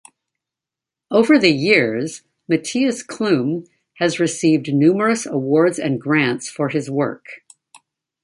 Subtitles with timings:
[1.11, 3.67] Over the years, Mattias Klum
[3.99, 7.43] has received numerous awards and grants for his work.